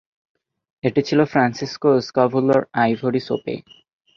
এটি 0.83 1.01
ছিল 1.01 1.19
Francisco 1.25 1.91
স্কাভুলো’র 2.01 2.61
ivory 2.75 3.21
সোপে। 3.27 3.55